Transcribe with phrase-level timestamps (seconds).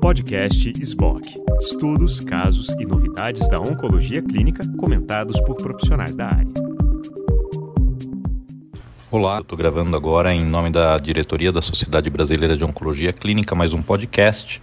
[0.00, 1.42] Podcast SBOC.
[1.60, 6.52] Estudos, casos e novidades da oncologia clínica comentados por profissionais da área.
[9.10, 13.72] Olá, estou gravando agora em nome da diretoria da Sociedade Brasileira de Oncologia Clínica mais
[13.72, 14.60] um podcast,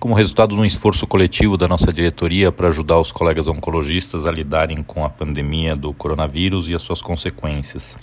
[0.00, 4.32] como resultado de um esforço coletivo da nossa diretoria para ajudar os colegas oncologistas a
[4.32, 7.96] lidarem com a pandemia do coronavírus e as suas consequências.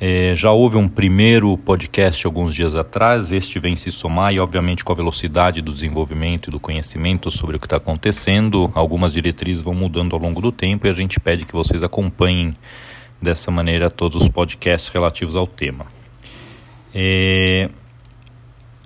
[0.00, 4.84] É, já houve um primeiro podcast alguns dias atrás, este vem se somar e, obviamente,
[4.84, 9.60] com a velocidade do desenvolvimento e do conhecimento sobre o que está acontecendo, algumas diretrizes
[9.60, 12.54] vão mudando ao longo do tempo e a gente pede que vocês acompanhem
[13.20, 15.86] dessa maneira todos os podcasts relativos ao tema.
[16.94, 17.68] É...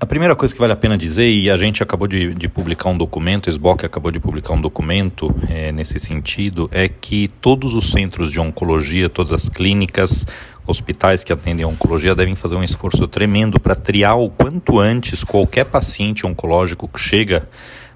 [0.00, 2.90] A primeira coisa que vale a pena dizer, e a gente acabou de, de publicar
[2.90, 7.72] um documento, o SBOC acabou de publicar um documento é, nesse sentido, é que todos
[7.72, 10.26] os centros de oncologia, todas as clínicas,
[10.66, 15.24] hospitais que atendem a oncologia devem fazer um esforço tremendo para triar o quanto antes
[15.24, 17.48] qualquer paciente oncológico que chega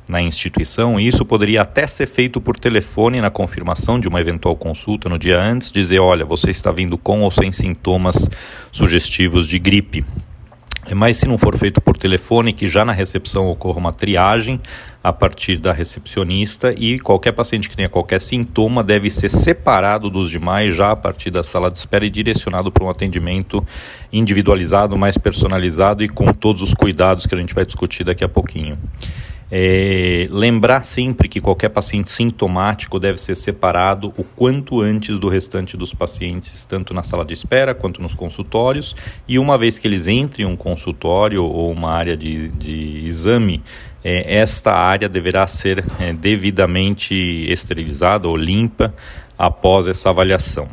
[0.08, 4.54] na instituição, e isso poderia até ser feito por telefone na confirmação de uma eventual
[4.54, 8.30] consulta no dia antes, dizer, olha, você está vindo com ou sem sintomas
[8.70, 10.04] sugestivos de gripe.
[10.94, 14.60] Mas se não for feito por telefone, que já na recepção ocorra uma triagem
[15.02, 20.30] a partir da recepcionista e qualquer paciente que tenha qualquer sintoma deve ser separado dos
[20.30, 23.64] demais já a partir da sala de espera e direcionado para um atendimento
[24.12, 28.28] individualizado, mais personalizado e com todos os cuidados que a gente vai discutir daqui a
[28.28, 28.78] pouquinho.
[29.50, 35.76] É, lembrar sempre que qualquer paciente sintomático deve ser separado o quanto antes do restante
[35.76, 38.96] dos pacientes, tanto na sala de espera quanto nos consultórios.
[39.28, 43.62] E uma vez que eles entrem em um consultório ou uma área de, de exame,
[44.02, 47.14] é, esta área deverá ser é, devidamente
[47.48, 48.92] esterilizada ou limpa
[49.38, 50.68] após essa avaliação.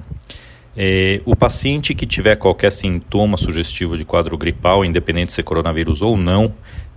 [0.75, 6.01] É, o paciente que tiver qualquer sintoma sugestivo de quadro gripal, independente se é coronavírus
[6.01, 6.51] ou não,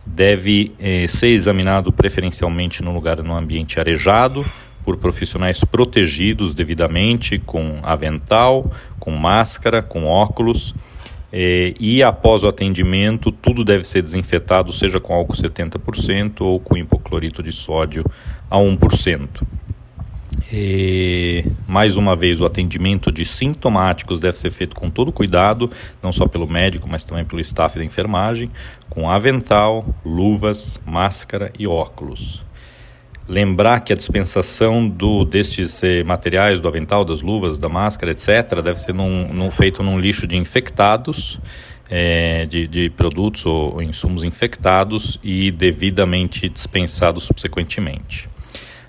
[0.07, 4.45] deve eh, ser examinado preferencialmente no lugar no ambiente arejado
[4.85, 8.71] por profissionais protegidos devidamente com avental,
[9.01, 10.75] com máscara, com óculos.
[11.33, 16.77] Eh, e após o atendimento, tudo deve ser desinfetado, seja com álcool 70% ou com
[16.77, 18.05] hipoclorito de sódio
[18.49, 19.29] a 1%.
[20.53, 25.71] E, mais uma vez, o atendimento de sintomáticos deve ser feito com todo cuidado,
[26.03, 28.51] não só pelo médico, mas também pelo staff da enfermagem,
[28.89, 32.45] com avental, luvas, máscara e óculos.
[33.29, 38.63] Lembrar que a dispensação do, destes eh, materiais, do avental, das luvas, da máscara, etc.,
[38.63, 41.41] deve ser num, num, feito num lixo de infectados,
[41.91, 48.29] eh, de, de, produtos ou, ou insumos infectados e devidamente dispensados subsequentemente.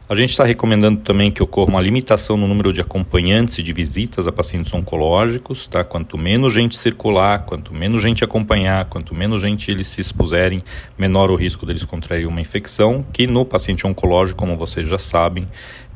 [0.10, 3.74] A gente está recomendando também que ocorra uma limitação no número de acompanhantes e de
[3.74, 5.84] visitas a pacientes oncológicos, tá?
[5.84, 10.64] Quanto menos gente circular, quanto menos gente acompanhar, quanto menos gente eles se expuserem,
[10.98, 15.46] menor o risco deles contraírem uma infecção, que no paciente oncológico, como vocês já sabem,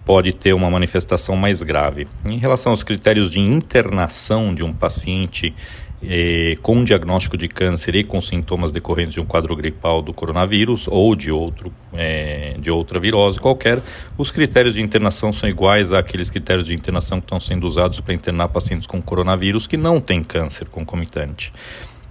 [0.04, 2.06] pode ter uma manifestação mais grave.
[2.30, 5.56] Em relação aos critérios de internação de um paciente
[6.04, 10.88] eh, com diagnóstico de câncer e com sintomas decorrentes de um quadro gripal do coronavírus
[10.88, 13.82] ou de, outro, eh, de outra virose qualquer,
[14.18, 18.14] os critérios de internação são iguais àqueles critérios de internação que estão sendo usados para
[18.14, 21.54] internar pacientes com coronavírus que não têm câncer concomitante.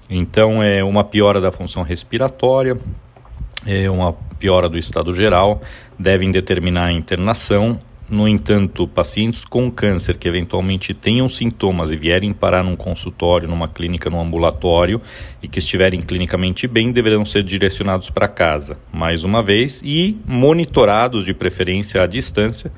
[0.08, 2.76] Então, é uma piora da função respiratória,
[3.66, 5.62] é uma piora do estado geral,
[5.98, 7.78] devem determinar a internação
[8.10, 13.68] no entanto, pacientes com câncer que eventualmente tenham sintomas e vierem parar num consultório, numa
[13.68, 15.00] clínica, num ambulatório
[15.40, 21.24] e que estiverem clinicamente bem deverão ser direcionados para casa, mais uma vez, e monitorados
[21.24, 22.72] de preferência à distância,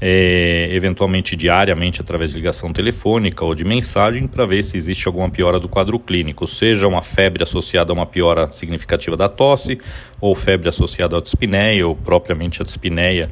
[0.00, 5.28] é, eventualmente diariamente através de ligação telefônica ou de mensagem, para ver se existe alguma
[5.28, 9.80] piora do quadro clínico, seja uma febre associada a uma piora significativa da tosse,
[10.20, 13.30] ou febre associada à dispneia, ou propriamente à dispneia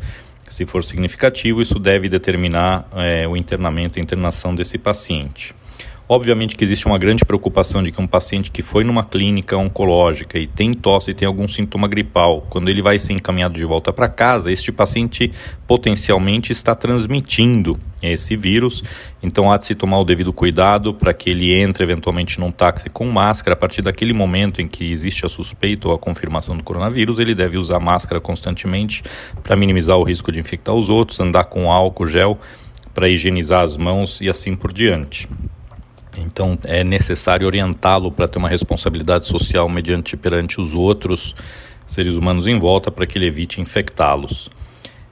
[0.49, 5.55] se for significativo, isso deve determinar é, o internamento e internação desse paciente.
[6.07, 10.39] Obviamente que existe uma grande preocupação de que um paciente que foi numa clínica oncológica
[10.39, 13.91] e tem tosse e tem algum sintoma gripal, quando ele vai ser encaminhado de volta
[13.91, 15.33] para casa, este paciente
[15.67, 18.85] potencialmente está transmitindo esse vírus.
[19.23, 22.91] Então há de se tomar o devido cuidado para que ele entre eventualmente num táxi
[22.91, 23.55] com máscara.
[23.55, 27.35] A partir daquele momento em que existe a suspeita ou a confirmação do coronavírus, ele
[27.35, 29.03] deve usar máscara constantemente
[29.43, 32.39] para minimizar o risco de infectar os outros, andar com álcool gel
[32.93, 35.27] para higienizar as mãos e assim por diante.
[36.21, 41.35] Então é necessário orientá-lo para ter uma responsabilidade social mediante perante os outros
[41.87, 44.51] seres humanos em volta para que ele evite infectá-los.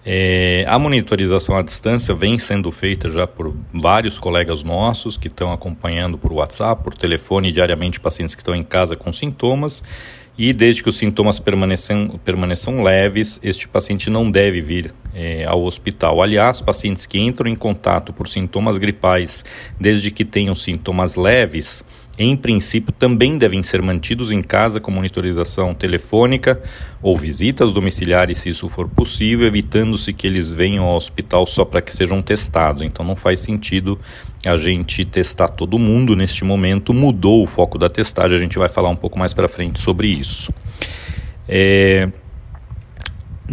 [0.05, 5.53] É, a monitorização à distância vem sendo feita já por vários colegas nossos que estão
[5.53, 9.83] acompanhando por WhatsApp, por telefone diariamente pacientes que estão em casa com sintomas
[10.37, 15.63] e desde que os sintomas permaneçam, permaneçam leves, este paciente não deve vir é, ao
[15.65, 16.23] hospital.
[16.23, 19.45] Aliás, pacientes que entram em contato por sintomas gripais,
[19.79, 21.85] desde que tenham sintomas leves,
[22.19, 26.63] em princípio, também devem ser mantidos em casa com monitorização telefônica
[27.01, 31.81] ou visitas domiciliares, se isso for possível, evitando-se que eles venham ao hospital só para
[31.81, 32.83] que sejam testados.
[32.83, 33.99] Então, não faz sentido
[34.47, 36.93] a gente testar todo mundo neste momento.
[36.93, 40.09] Mudou o foco da testagem, a gente vai falar um pouco mais para frente sobre
[40.09, 40.53] isso.
[41.49, 42.09] É,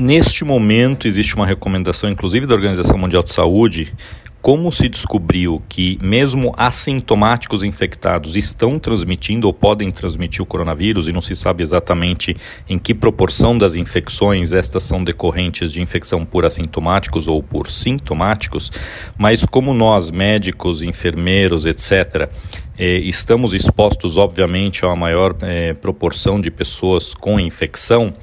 [0.01, 3.93] Neste momento, existe uma recomendação, inclusive da Organização Mundial de Saúde,
[4.41, 11.11] como se descobriu que mesmo assintomáticos infectados estão transmitindo ou podem transmitir o coronavírus e
[11.11, 12.33] não se sabe exatamente
[12.69, 18.71] em que proporção das infecções estas são decorrentes de infecção por assintomáticos ou por sintomáticos,
[19.17, 22.29] mas como nós, médicos, enfermeiros, etc.,
[22.77, 28.13] eh, estamos expostos, obviamente, a uma maior eh, proporção de pessoas com infecção,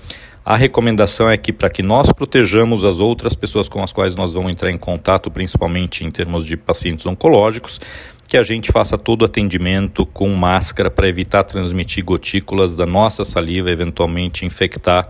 [0.46, 4.32] a recomendação é que, para que nós protejamos as outras pessoas com as quais nós
[4.32, 7.80] vamos entrar em contato, principalmente em termos de pacientes oncológicos,
[8.28, 13.24] que a gente faça todo o atendimento com máscara para evitar transmitir gotículas da nossa
[13.24, 15.08] saliva, eventualmente infectar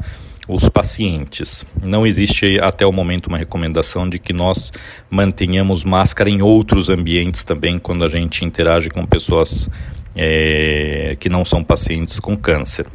[0.48, 1.66] os pacientes.
[1.82, 4.72] Não existe até o momento uma recomendação de que nós
[5.10, 9.68] mantenhamos máscara em outros ambientes também quando a gente interage com pessoas
[10.14, 12.86] é, que não são pacientes com câncer.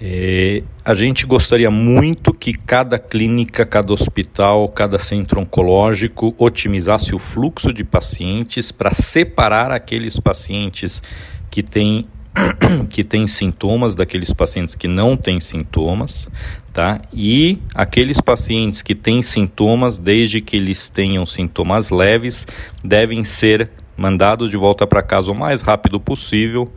[0.00, 7.18] É, a gente gostaria muito que cada clínica, cada hospital, cada centro oncológico otimizasse o
[7.18, 11.02] fluxo de pacientes para separar aqueles pacientes
[11.50, 12.06] que têm
[12.90, 16.28] que têm sintomas daqueles pacientes que não têm sintomas,
[16.72, 17.00] tá?
[17.12, 22.46] E aqueles pacientes que têm sintomas, desde que eles tenham sintomas leves,
[22.84, 26.70] devem ser mandados de volta para casa o mais rápido possível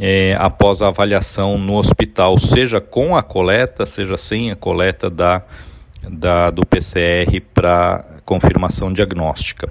[0.00, 5.42] é, após a avaliação no hospital, seja com a coleta, seja sem a coleta da,
[6.02, 9.68] da do PCR para confirmação diagnóstica.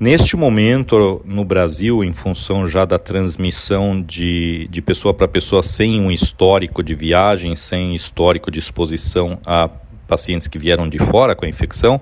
[0.00, 6.00] Neste momento, no Brasil, em função já da transmissão de, de pessoa para pessoa sem
[6.00, 9.68] um histórico de viagem, sem histórico de exposição a
[10.06, 12.00] pacientes que vieram de fora com a infecção,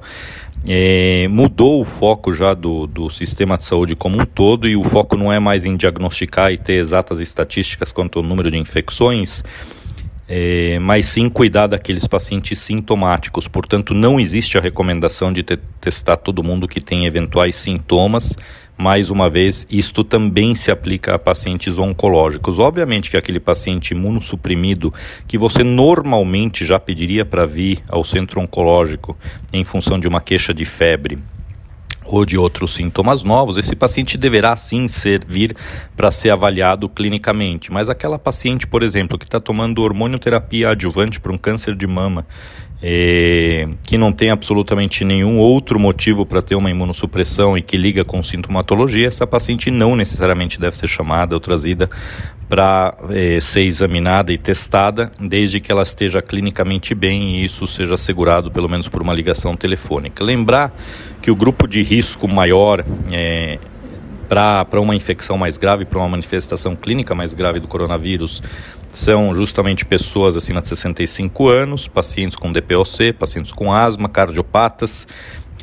[0.69, 4.83] é, mudou o foco já do, do sistema de saúde como um todo e o
[4.83, 9.45] foco não é mais em diagnosticar e ter exatas estatísticas quanto ao número de infecções,
[10.29, 13.47] é, mas sim cuidar daqueles pacientes sintomáticos.
[13.47, 18.37] Portanto, não existe a recomendação de te testar todo mundo que tem eventuais sintomas
[18.77, 22.59] mais uma vez, isto também se aplica a pacientes oncológicos.
[22.59, 24.93] Obviamente que aquele paciente imunossuprimido
[25.27, 29.17] que você normalmente já pediria para vir ao centro oncológico
[29.53, 31.19] em função de uma queixa de febre
[32.05, 35.57] ou de outros sintomas novos, esse paciente deverá sim ser vir
[35.97, 37.73] para ser avaliado clinicamente.
[37.73, 42.25] Mas aquela paciente, por exemplo, que está tomando hormonioterapia adjuvante para um câncer de mama
[42.83, 48.05] é, que não tem absolutamente nenhum outro motivo para ter uma imunossupressão e que liga
[48.05, 51.89] com sintomatologia, essa paciente não necessariamente deve ser chamada ou trazida
[52.49, 57.95] para é, ser examinada e testada, desde que ela esteja clinicamente bem e isso seja
[57.95, 60.23] assegurado pelo menos por uma ligação telefônica.
[60.23, 60.73] Lembrar
[61.21, 63.59] que o grupo de risco maior é,
[64.29, 68.43] para uma infecção mais grave, para uma manifestação clínica mais grave do coronavírus,
[68.93, 75.07] são justamente pessoas acima de 65 anos, pacientes com DPOC, pacientes com asma, cardiopatas,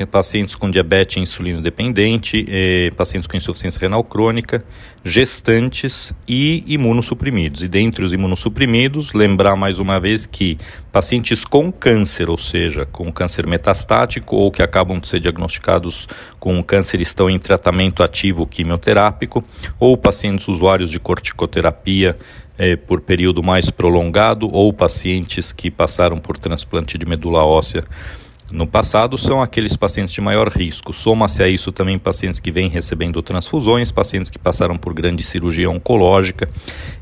[0.09, 4.65] pacientes com diabetes insulino dependente, eh, pacientes com insuficiência renal crônica,
[5.03, 7.61] gestantes e imunossuprimidos.
[7.61, 10.57] E dentre os imunossuprimidos, lembrar mais uma vez que
[10.91, 16.07] pacientes com câncer, ou seja, com câncer metastático ou que acabam de ser diagnosticados
[16.39, 19.43] com câncer estão em tratamento ativo quimioterápico,
[19.79, 22.17] ou pacientes usuários de corticoterapia
[22.57, 27.83] é, por período mais prolongado ou pacientes que passaram por transplante de medula óssea
[28.51, 30.93] no passado são aqueles pacientes de maior risco.
[30.93, 35.69] Soma-se a isso também pacientes que vêm recebendo transfusões, pacientes que passaram por grande cirurgia
[35.69, 36.47] oncológica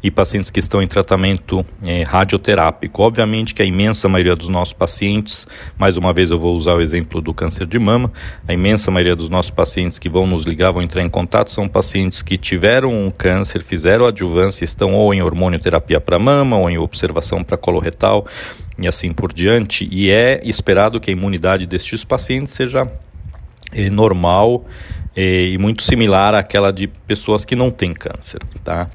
[0.01, 3.01] e pacientes que estão em tratamento é, radioterápico.
[3.01, 5.45] Obviamente que a imensa maioria dos nossos pacientes,
[5.77, 8.11] mais uma vez eu vou usar o exemplo do câncer de mama,
[8.47, 11.67] a imensa maioria dos nossos pacientes que vão nos ligar, vão entrar em contato, são
[11.67, 16.77] pacientes que tiveram um câncer, fizeram adjuvância, estão ou em hormonioterapia para mama ou em
[16.77, 18.25] observação para coloretal
[18.77, 22.87] e assim por diante, e é esperado que a imunidade destes pacientes seja
[23.71, 24.65] é, normal
[25.15, 28.89] é, e muito similar àquela de pessoas que não têm câncer, tá?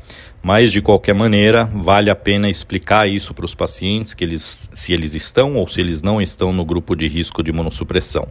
[0.47, 4.93] Mas de qualquer maneira, vale a pena explicar isso para os pacientes, que eles, se
[4.93, 8.29] eles estão ou se eles não estão no grupo de risco de imunossupressão.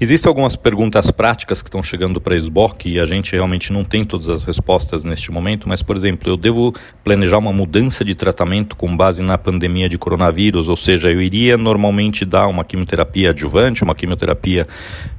[0.00, 3.84] Existem algumas perguntas práticas que estão chegando para a SBOC e a gente realmente não
[3.84, 6.74] tem todas as respostas neste momento, mas, por exemplo, eu devo
[7.04, 11.58] planejar uma mudança de tratamento com base na pandemia de coronavírus, ou seja, eu iria
[11.58, 14.66] normalmente dar uma quimioterapia adjuvante, uma quimioterapia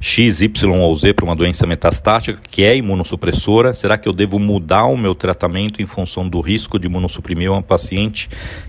[0.00, 3.72] X, Y ou Z para uma doença metastática, que é imunossupressora.
[3.72, 7.62] Será que eu devo mudar o meu tratamento em função do risco de imunossuprimir uma
[7.62, 8.28] paciente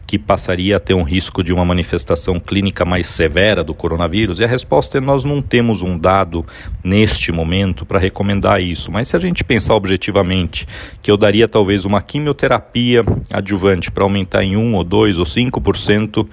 [0.09, 4.39] que passaria a ter um risco de uma manifestação clínica mais severa do coronavírus?
[4.39, 6.43] E a resposta é: nós não temos um dado
[6.83, 10.65] neste momento para recomendar isso, mas se a gente pensar objetivamente
[10.99, 16.27] que eu daria talvez uma quimioterapia adjuvante para aumentar em 1 ou 2 ou 5%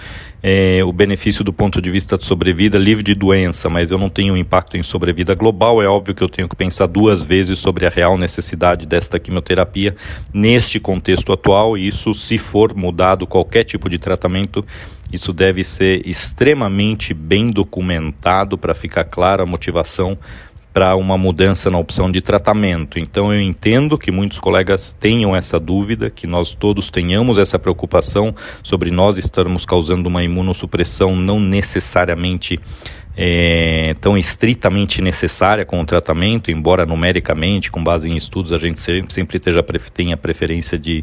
[0.49, 4.09] é, o benefício do ponto de vista de sobrevida livre de doença, mas eu não
[4.09, 7.59] tenho um impacto em sobrevida global, é óbvio que eu tenho que pensar duas vezes
[7.59, 9.97] sobre a real necessidade desta quimioterapia
[10.33, 11.77] neste contexto atual.
[11.77, 14.65] E isso, se for mudado qualquer tipo de tratamento,
[15.13, 20.17] isso deve ser extremamente bem documentado para ficar clara a motivação
[20.77, 22.99] para uma mudança na opção de tratamento.
[22.99, 28.35] Então eu entendo que muitos colegas tenham essa dúvida, que nós todos tenhamos essa preocupação
[28.63, 32.61] sobre nós estarmos causando uma imunossupressão não necessariamente
[33.17, 38.79] é, tão estritamente necessária com o tratamento, embora numericamente, com base em estudos, a gente
[38.81, 41.03] sempre esteja, tenha preferência de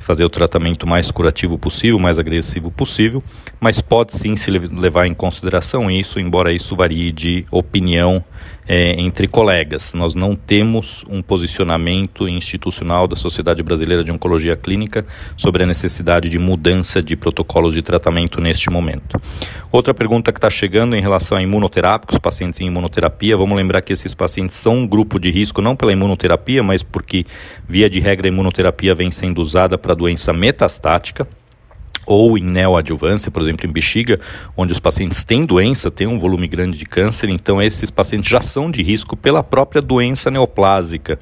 [0.00, 3.22] fazer o tratamento mais curativo possível, mais agressivo possível,
[3.58, 8.22] mas pode sim se levar em consideração isso, embora isso varie de opinião
[8.68, 9.94] é, entre colegas.
[9.94, 15.06] Nós não temos um posicionamento institucional da Sociedade Brasileira de Oncologia Clínica
[15.36, 19.20] sobre a necessidade de mudança de protocolos de tratamento neste momento.
[19.70, 23.36] Outra pergunta que está chegando em relação a imunoterápicos, pacientes em imunoterapia.
[23.36, 27.24] Vamos lembrar que esses pacientes são um grupo de risco não pela imunoterapia, mas porque,
[27.68, 31.26] via de regra, a imunoterapia vem sendo usada para doença metastática
[32.06, 34.20] ou em neoadjuvância, por exemplo, em bexiga,
[34.56, 38.40] onde os pacientes têm doença, têm um volume grande de câncer, então esses pacientes já
[38.40, 41.18] são de risco pela própria doença neoplásica.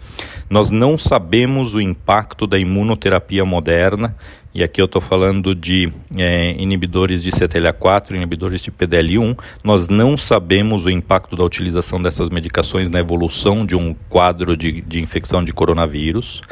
[0.50, 4.14] Nós não sabemos o impacto da imunoterapia moderna,
[4.54, 9.38] e aqui eu estou falando de é, inibidores de CTLA4, inibidores de PDL1.
[9.64, 14.82] Nós não sabemos o impacto da utilização dessas medicações na evolução de um quadro de,
[14.82, 16.42] de infecção de coronavírus.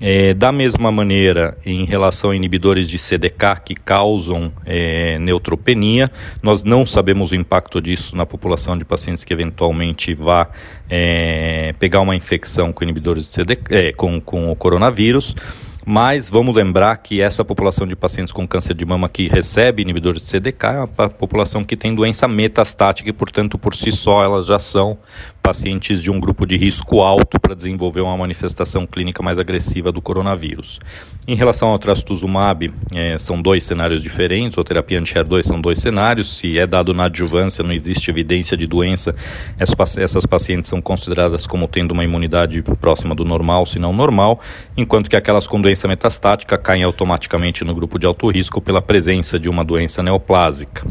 [0.00, 6.10] É, da mesma maneira, em relação a inibidores de CDK que causam é, neutropenia,
[6.42, 10.48] nós não sabemos o impacto disso na população de pacientes que eventualmente vá
[10.90, 15.34] é, pegar uma infecção com inibidores de CDK, é, com, com o coronavírus.
[15.86, 20.22] Mas vamos lembrar que essa população de pacientes com câncer de mama que recebe inibidores
[20.22, 24.46] de CDK é uma população que tem doença metastática e, portanto, por si só, elas
[24.46, 24.96] já são
[25.42, 30.00] pacientes de um grupo de risco alto para desenvolver uma manifestação clínica mais agressiva do
[30.00, 30.80] coronavírus.
[31.28, 36.38] Em relação ao trastuzumab, é, são dois cenários diferentes, ou terapia anti-HER2 são dois cenários,
[36.38, 39.14] se é dado na adjuvância, não existe evidência de doença,
[39.58, 44.40] essas pacientes são consideradas como tendo uma imunidade próxima do normal, se não normal,
[44.78, 49.38] enquanto que aquelas com doença metastática caem automaticamente no grupo de alto risco pela presença
[49.38, 50.86] de uma doença neoplásica.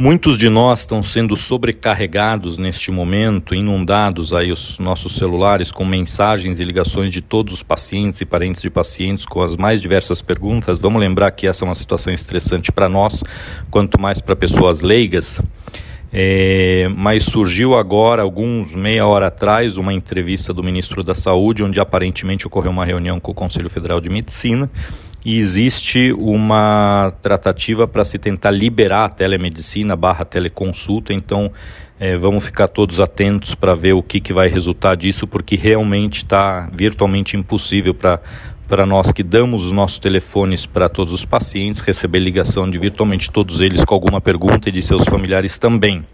[0.00, 6.60] Muitos de nós estão sendo sobrecarregados neste momento, inundados aí os nossos celulares com mensagens
[6.60, 10.78] e ligações de todos os pacientes e parentes de pacientes com as mais diversas perguntas.
[10.78, 13.24] Vamos lembrar que essa é uma situação estressante para nós,
[13.72, 15.40] quanto mais para pessoas leigas.
[16.12, 21.78] É, mas surgiu agora, alguns meia hora atrás, uma entrevista do ministro da Saúde, onde
[21.78, 24.70] aparentemente ocorreu uma reunião com o Conselho Federal de Medicina
[25.24, 31.52] e existe uma tratativa para se tentar liberar a telemedicina barra teleconsulta, então
[32.00, 36.18] é, vamos ficar todos atentos para ver o que, que vai resultar disso, porque realmente
[36.18, 38.20] está virtualmente impossível para
[38.68, 43.30] para nós que damos os nossos telefones para todos os pacientes, receber ligação de virtualmente
[43.30, 46.04] todos eles com alguma pergunta e de seus familiares também.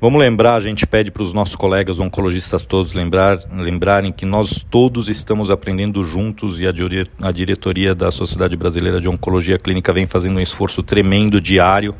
[0.00, 4.64] Vamos lembrar, a gente pede para os nossos colegas oncologistas todos lembrar, lembrarem que nós
[4.68, 10.36] todos estamos aprendendo juntos e a, diretoria da Sociedade Brasileira de Oncologia Clínica vem fazendo
[10.36, 11.94] um esforço tremendo diário,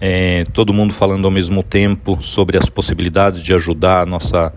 [0.00, 4.52] é, todo mundo falando ao mesmo tempo sobre as possibilidades de ajudar nossa,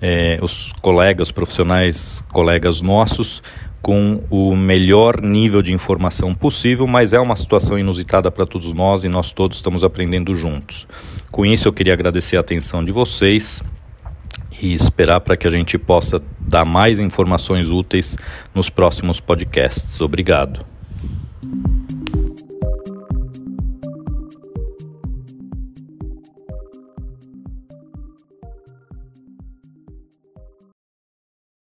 [0.00, 3.42] é, os colegas profissionais, colegas nossos,
[3.80, 9.04] com o melhor nível de informação possível, mas é uma situação inusitada para todos nós
[9.04, 10.86] e nós todos estamos aprendendo juntos.
[11.30, 13.62] Com isso, eu queria agradecer a atenção de vocês
[14.60, 18.16] e esperar para que a gente possa dar mais informações úteis
[18.54, 20.00] nos próximos podcasts.
[20.00, 20.77] Obrigado.